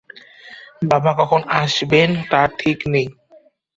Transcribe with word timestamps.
বাবা 0.83 1.11
কখন 1.13 1.41
আসবেন 1.61 2.09
তার 2.31 2.49
ঠিক 2.59 2.79
নেই। 2.87 3.07